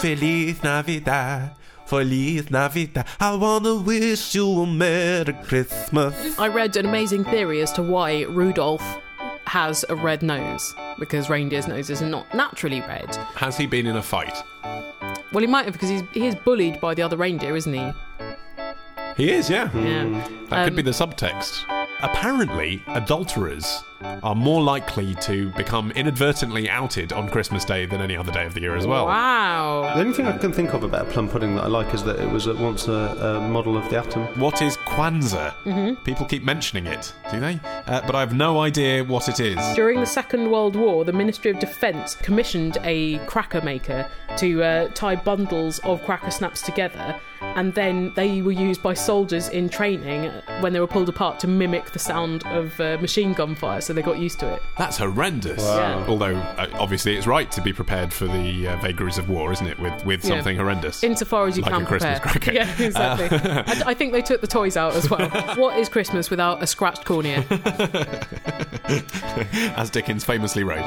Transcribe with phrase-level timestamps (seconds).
[0.00, 1.52] Feliz Navidad.
[1.86, 3.06] Feliz Navidad.
[3.18, 6.38] I wanna wish you a Merry Christmas.
[6.38, 8.82] I read an amazing theory as to why Rudolph
[9.46, 13.14] has a red nose because reindeers' noses are not naturally red.
[13.34, 14.36] Has he been in a fight?
[15.32, 17.92] Well, he might have because he's he is bullied by the other reindeer, isn't he?
[19.16, 19.70] He is, yeah.
[19.76, 20.04] Yeah.
[20.48, 21.64] That could Um, be the subtext.
[22.02, 28.32] Apparently, adulterers are more likely to become inadvertently outed on Christmas Day than any other
[28.32, 29.06] day of the year as well.
[29.06, 29.92] Wow.
[29.94, 32.18] The only thing I can think of about plum pudding that I like is that
[32.18, 34.22] it was at once a, a model of the atom.
[34.40, 35.52] What is Kwanzaa?
[35.64, 36.02] Mm-hmm.
[36.04, 37.60] People keep mentioning it, do they?
[37.86, 39.58] Uh, but I have no idea what it is.
[39.74, 44.88] During the Second World War, the Ministry of Defence commissioned a cracker maker to uh,
[44.94, 50.30] tie bundles of cracker snaps together, and then they were used by soldiers in training
[50.60, 53.89] when they were pulled apart to mimic the sound of uh, machine gun fire, so
[53.94, 54.62] they got used to it.
[54.78, 55.62] That's horrendous.
[55.62, 56.04] Yeah.
[56.08, 59.66] Although, uh, obviously, it's right to be prepared for the uh, vagaries of war, isn't
[59.66, 59.78] it?
[59.78, 60.36] With with Yeah.
[60.36, 61.02] something horrendous.
[61.02, 62.40] Insofar as you Like can a Christmas prepare.
[62.40, 62.52] cracker.
[62.80, 63.38] Yeah, exactly.
[63.86, 65.28] I, I think they took the toys out as well.
[65.56, 67.44] what is Christmas without a scratched cornea?
[69.76, 70.86] As Dickens famously wrote.